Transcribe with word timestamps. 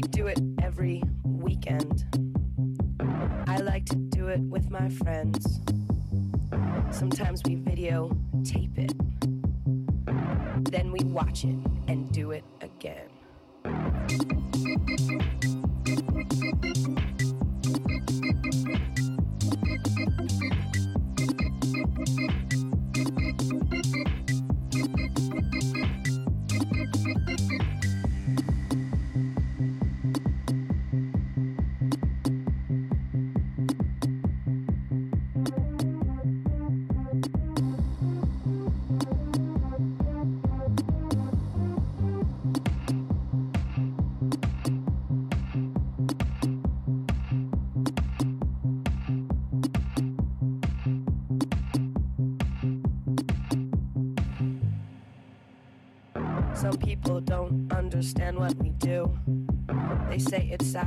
We 0.00 0.08
do 0.08 0.28
it 0.28 0.40
every 0.62 1.02
weekend. 1.24 2.06
I 3.46 3.58
like 3.58 3.84
to 3.84 3.96
do 3.96 4.28
it 4.28 4.40
with 4.40 4.70
my 4.70 4.88
friends. 4.88 5.60
Sometimes 6.90 7.42
we 7.44 7.56
video 7.56 8.10
tape 8.42 8.78
it. 8.78 8.94
Then 10.70 10.90
we 10.90 11.00
watch 11.04 11.44
it 11.44 11.56
and 11.86 12.10
do 12.12 12.30
it 12.30 12.44
again. 12.62 13.10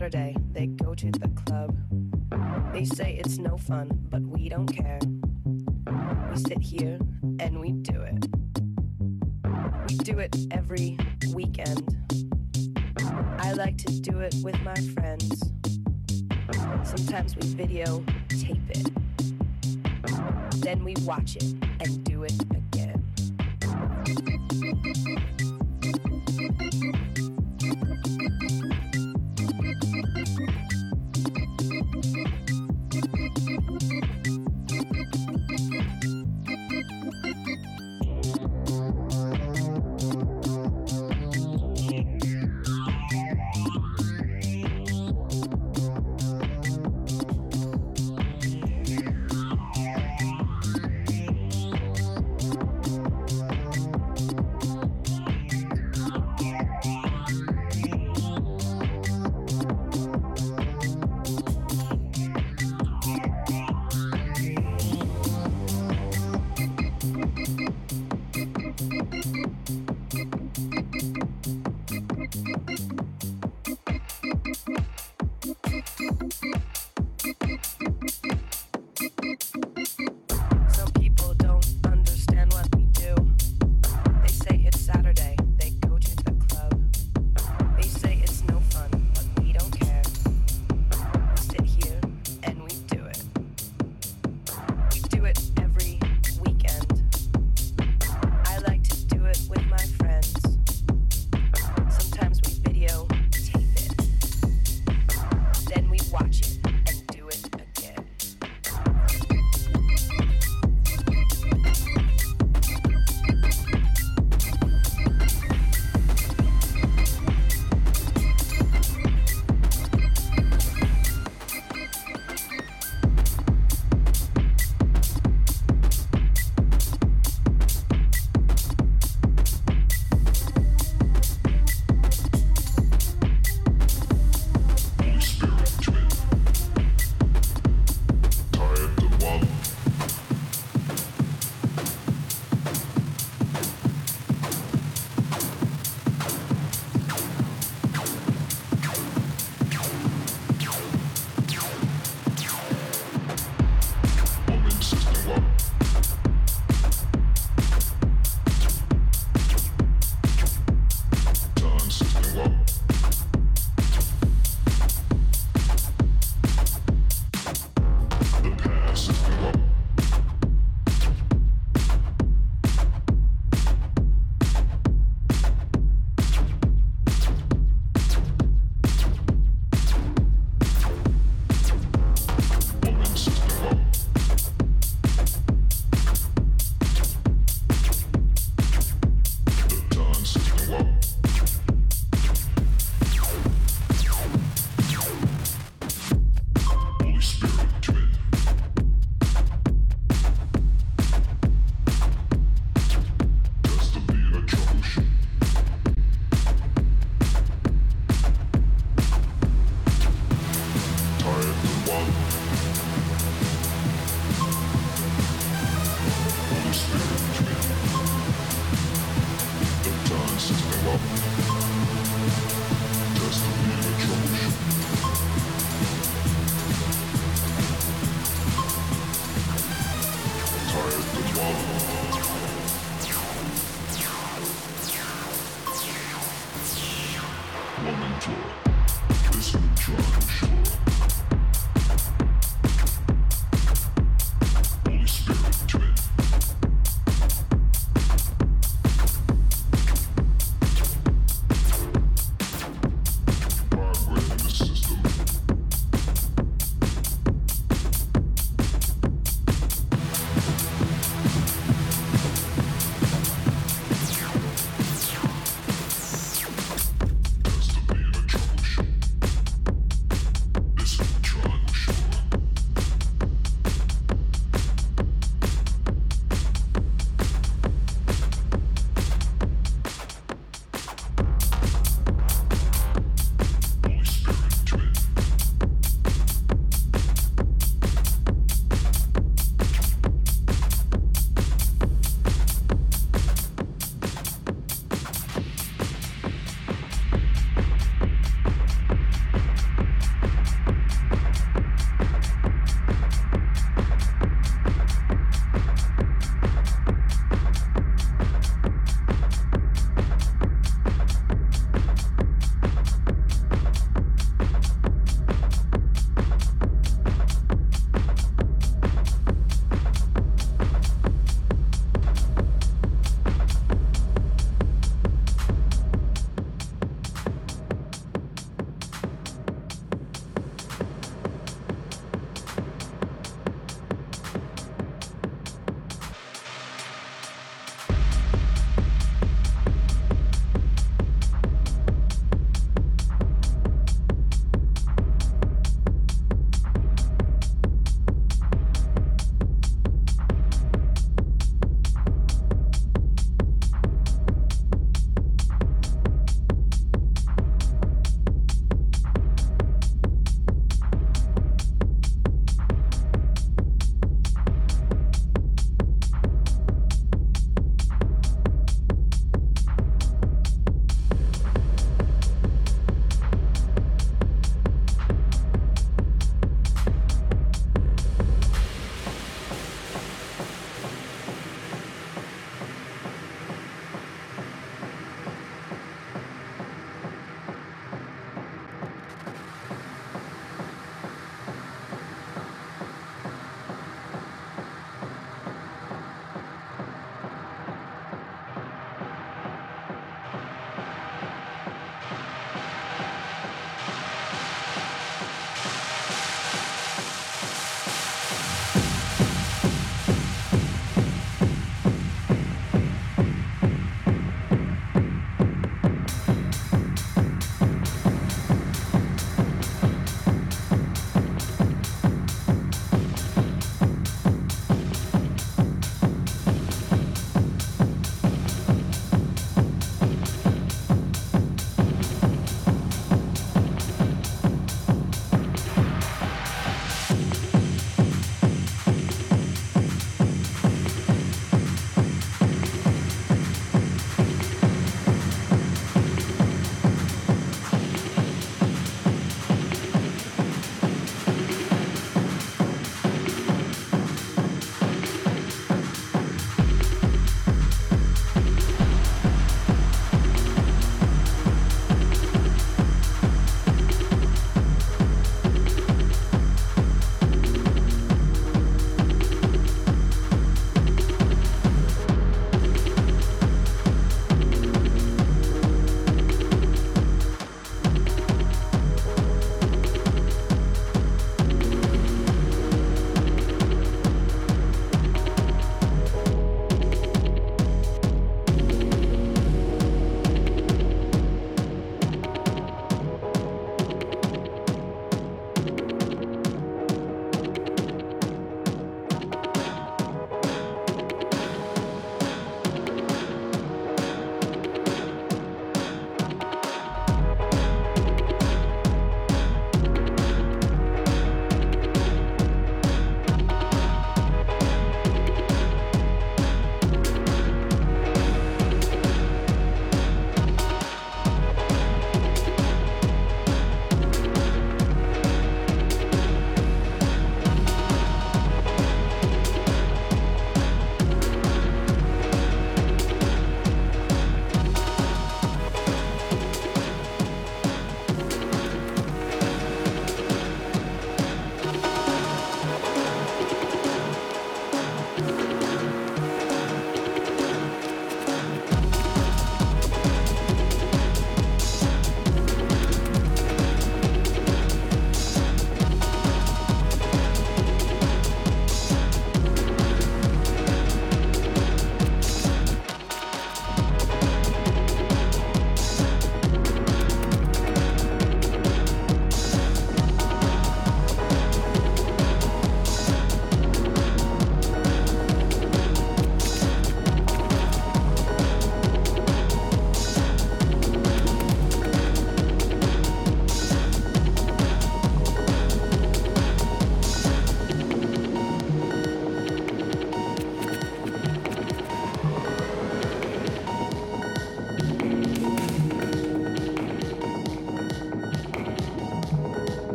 Saturday, 0.00 0.34
they 0.52 0.66
go 0.66 0.94
to 0.94 1.10
the 1.10 1.28
club. 1.44 1.76
They 2.72 2.86
say 2.86 3.20
it's 3.22 3.36
no 3.36 3.58
fun, 3.58 3.90
but 4.08 4.22
we 4.22 4.48
don't 4.48 4.66
care. 4.66 4.98
We 6.30 6.38
sit 6.38 6.58
here 6.58 6.98
and 7.38 7.60
we 7.60 7.72
do 7.72 8.00
it. 8.00 8.26
We 9.90 9.96
do 9.96 10.18
it 10.18 10.34
every 10.52 10.96
weekend. 11.34 11.98
I 13.38 13.52
like 13.52 13.76
to 13.76 14.00
do 14.00 14.20
it 14.20 14.34
with 14.42 14.58
my 14.62 14.80
friends. 14.94 15.38
Sometimes 16.82 17.36
we 17.36 17.48
video 17.48 18.02
tape 18.30 18.70
it. 18.70 18.90
Then 20.62 20.82
we 20.82 20.94
watch 21.04 21.36
it 21.36 21.59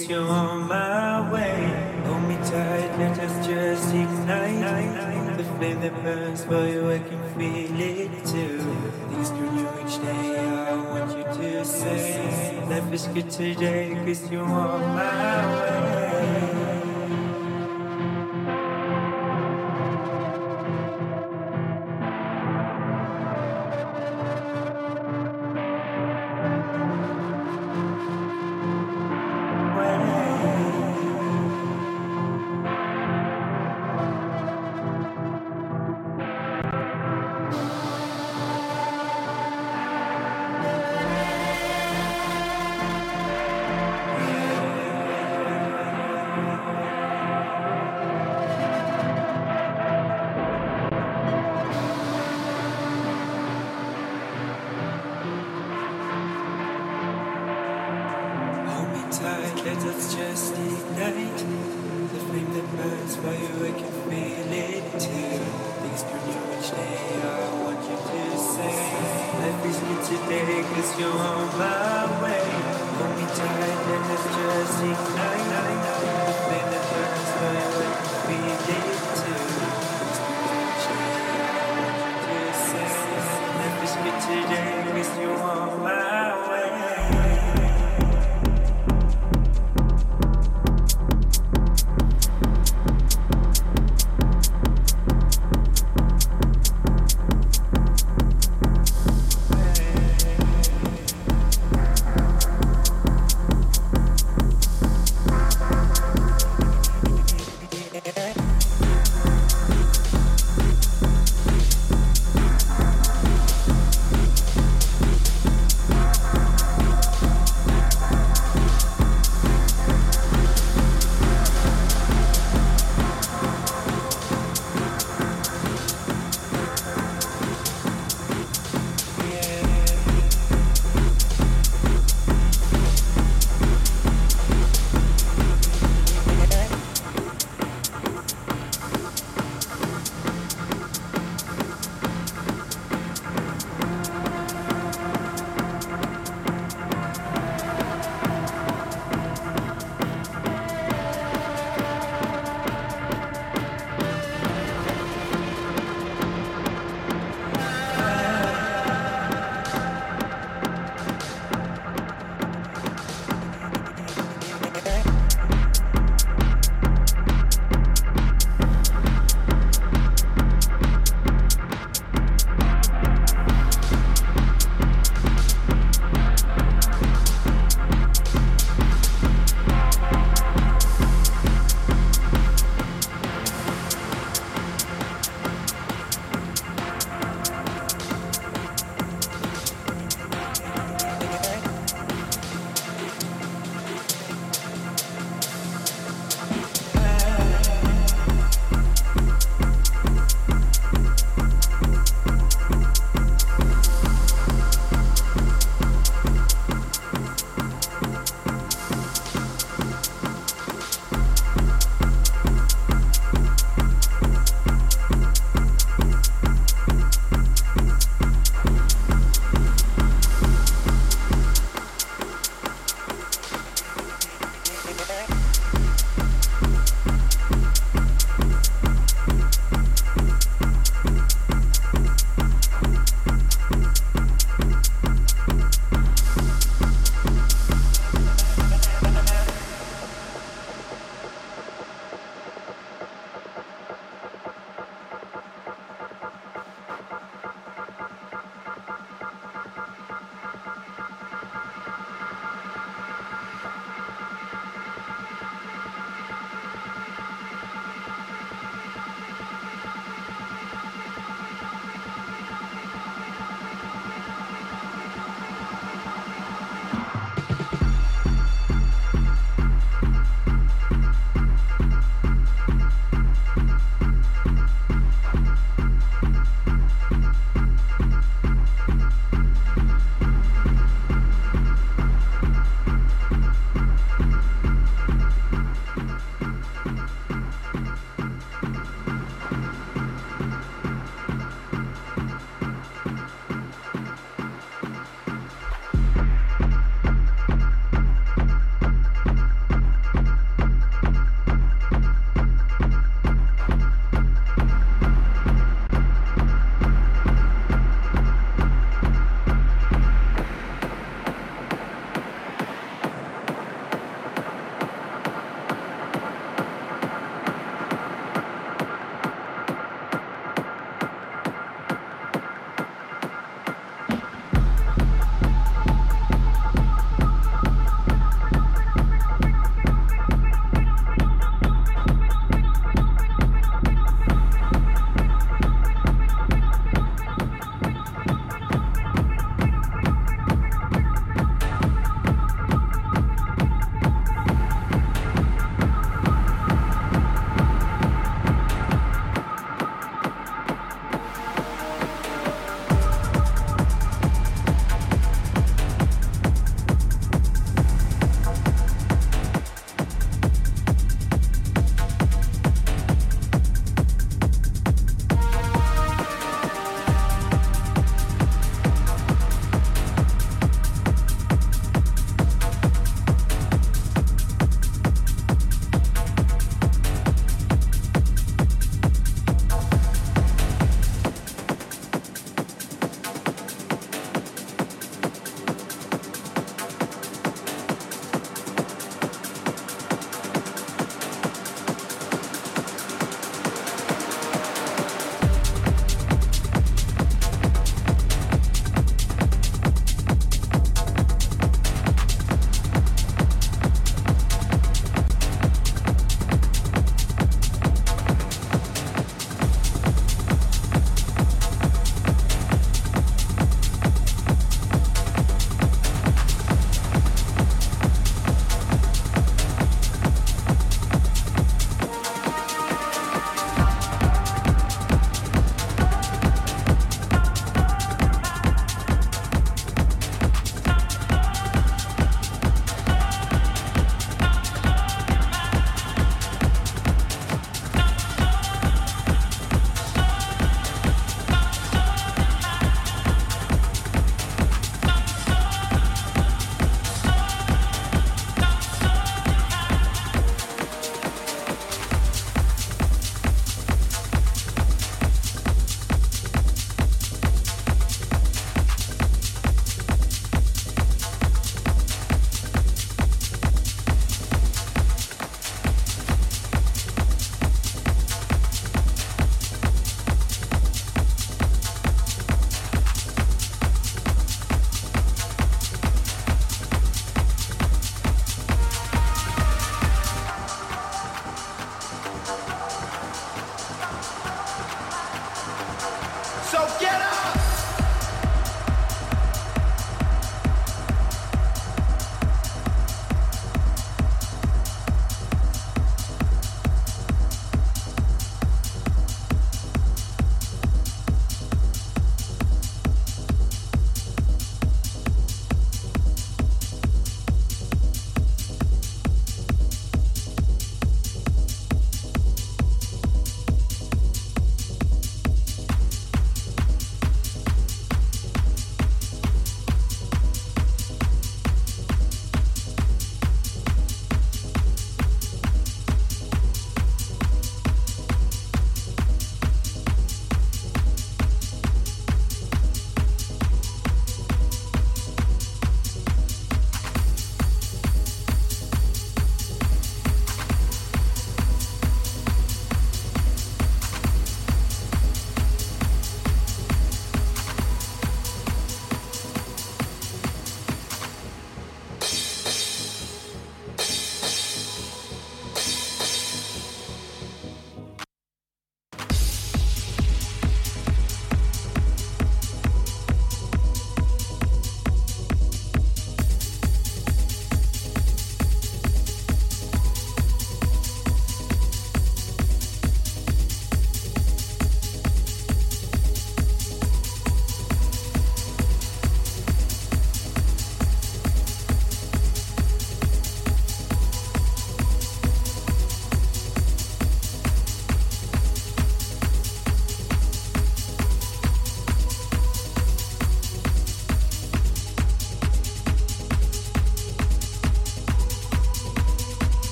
cause 0.00 0.10
you're 0.10 0.28
on 0.28 0.68
my 0.68 1.30
way. 1.32 2.02
Hold 2.04 2.22
me 2.22 2.36
tight, 2.36 2.98
let 2.98 3.18
us 3.18 3.46
just 3.46 3.94
ignite. 3.94 5.36
The 5.36 5.44
flame 5.44 5.80
that 5.80 6.02
burns 6.02 6.44
for 6.44 6.66
you, 6.66 6.90
I 6.90 6.98
can 6.98 7.22
feel 7.34 7.80
it 7.80 8.24
too. 8.24 8.58
Things 9.10 9.30
grow 9.30 9.50
new 9.50 9.68
each 9.82 10.02
day, 10.02 10.38
I 10.38 10.76
want 10.76 11.16
you 11.16 11.24
to 11.24 11.64
say. 11.64 12.64
Life 12.68 12.92
is 12.92 13.06
good 13.08 13.30
today 13.30 13.94
cause 14.04 14.30
you're 14.30 14.44
on 14.44 14.80
my 14.96 15.54
way. 15.54 16.79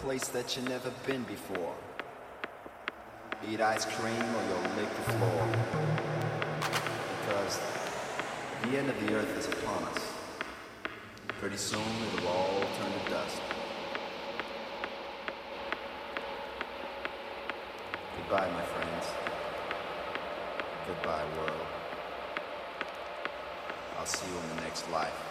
Place 0.00 0.28
that 0.28 0.56
you've 0.56 0.66
never 0.66 0.90
been 1.06 1.22
before. 1.24 1.74
Eat 3.50 3.60
ice 3.60 3.84
cream 3.84 4.14
or 4.16 4.42
you'll 4.48 4.76
lick 4.76 4.88
the 4.96 5.12
floor. 5.12 5.46
Because 7.20 7.60
the 8.62 8.78
end 8.78 8.88
of 8.88 8.98
the 9.06 9.14
earth 9.14 9.38
is 9.38 9.46
upon 9.46 9.82
us. 9.84 9.98
Pretty 11.38 11.58
soon 11.58 11.82
it'll 12.14 12.28
all 12.28 12.60
turn 12.78 12.92
to 13.04 13.10
dust. 13.10 13.42
Goodbye, 18.16 18.50
my 18.52 18.62
friends. 18.62 19.06
Goodbye, 20.86 21.24
world. 21.36 21.66
I'll 23.98 24.06
see 24.06 24.26
you 24.26 24.38
in 24.38 24.56
the 24.56 24.62
next 24.62 24.90
life. 24.90 25.29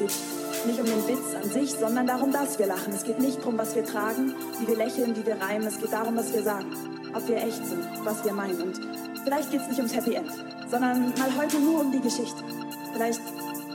Es 0.00 0.14
geht 0.62 0.66
nicht 0.66 0.80
um 0.80 0.86
den 0.86 1.08
Witz 1.08 1.34
an 1.34 1.50
sich, 1.50 1.72
sondern 1.72 2.06
darum, 2.06 2.30
dass 2.30 2.56
wir 2.58 2.66
lachen. 2.66 2.92
Es 2.92 3.02
geht 3.02 3.18
nicht 3.18 3.40
darum, 3.40 3.58
was 3.58 3.74
wir 3.74 3.84
tragen, 3.84 4.32
wie 4.60 4.68
wir 4.68 4.76
lächeln, 4.76 5.16
wie 5.16 5.26
wir 5.26 5.40
reimen. 5.40 5.66
Es 5.66 5.80
geht 5.80 5.92
darum, 5.92 6.16
was 6.16 6.32
wir 6.32 6.42
sagen, 6.42 6.72
ob 7.14 7.26
wir 7.26 7.38
echt 7.38 7.66
sind, 7.66 7.84
was 8.04 8.24
wir 8.24 8.32
meinen. 8.32 8.62
Und 8.62 8.80
vielleicht 9.24 9.50
geht 9.50 9.60
es 9.60 9.68
nicht 9.68 9.78
ums 9.78 9.96
Happy 9.96 10.14
End, 10.14 10.30
sondern 10.70 11.12
mal 11.18 11.36
heute 11.36 11.58
nur 11.58 11.80
um 11.80 11.90
die 11.90 12.00
Geschichte. 12.00 12.44
Vielleicht 12.92 13.20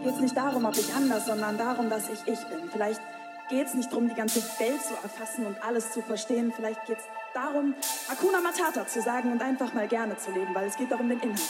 geht 0.02 0.14
es 0.14 0.20
nicht 0.22 0.38
darum, 0.38 0.64
ob 0.64 0.78
ich 0.78 0.94
anders, 0.94 1.26
sondern 1.26 1.58
darum, 1.58 1.90
dass 1.90 2.08
ich 2.08 2.20
ich 2.26 2.40
bin. 2.48 2.70
Vielleicht 2.72 3.02
geht 3.50 3.68
es 3.68 3.74
nicht 3.74 3.92
darum, 3.92 4.08
die 4.08 4.16
ganze 4.16 4.42
Welt 4.60 4.82
zu 4.82 4.94
erfassen 5.04 5.46
und 5.46 5.62
alles 5.62 5.92
zu 5.92 6.02
verstehen. 6.02 6.54
Vielleicht 6.56 6.86
geht 6.86 7.00
es 7.00 7.04
darum, 7.34 7.74
Akuna 8.10 8.40
Matata 8.40 8.88
zu 8.88 9.02
sagen 9.02 9.32
und 9.34 9.42
einfach 9.42 9.74
mal 9.74 9.90
gerne 9.90 10.16
zu 10.18 10.32
leben, 10.32 10.56
weil 10.56 10.68
es 10.68 10.78
geht 10.78 10.90
darum 10.90 11.10
den 11.10 11.20
Inhalt. 11.20 11.42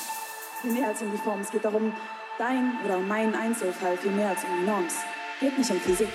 Viel 0.62 0.72
mehr 0.72 0.88
als 0.88 1.02
um 1.02 1.12
die 1.12 1.18
Form. 1.18 1.42
Es 1.42 1.52
geht 1.52 1.64
darum, 1.66 1.94
dein 2.38 2.78
oder 2.84 3.00
mein 3.00 3.36
Einzelfall 3.36 3.98
viel 3.98 4.12
mehr 4.12 4.30
als 4.30 4.44
um 4.44 4.60
die 4.60 4.66
Norms 4.66 4.96
geht 5.40 5.58
nicht 5.58 5.72
um 5.72 5.80
Physik, 5.80 6.10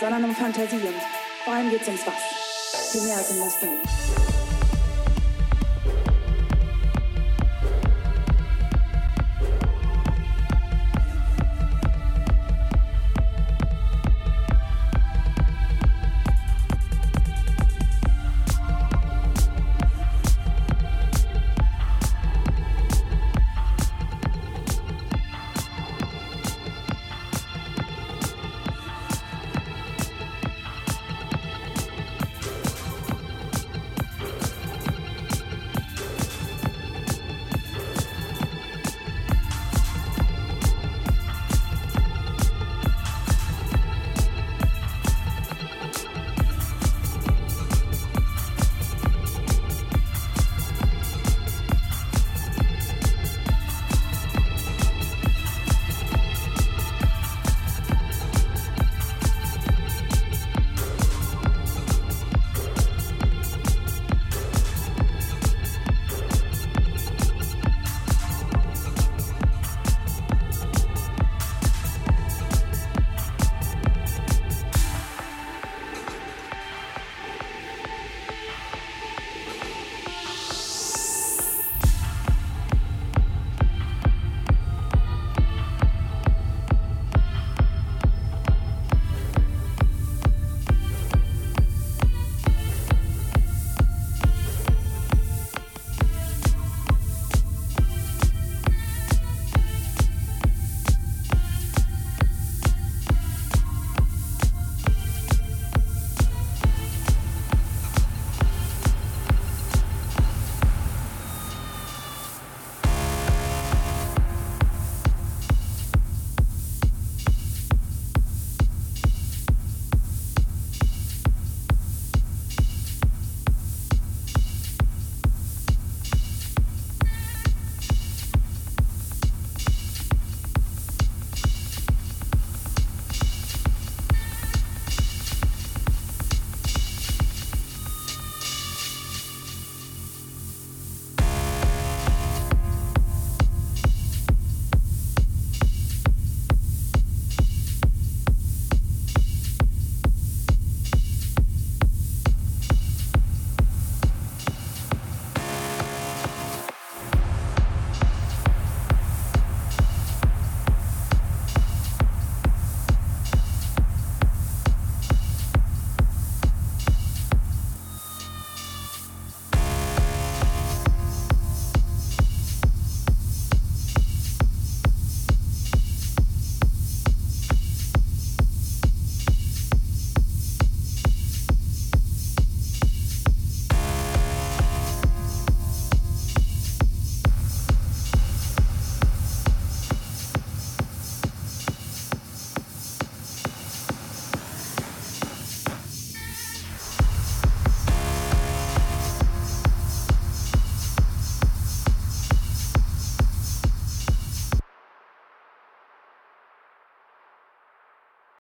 sondern 0.00 0.24
um 0.24 0.34
Fantasie 0.34 0.76
und 0.76 0.94
vor 1.44 1.54
allem 1.54 1.70
geht 1.70 1.82
es 1.82 1.88
ums 1.88 2.06
Was. 2.06 2.92
Viel 2.92 3.02
mehr 3.02 3.16
als 3.16 3.30
um 3.30 3.38
das 3.40 3.58
Ding. 3.60 4.17